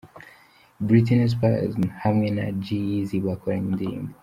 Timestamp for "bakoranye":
3.25-3.67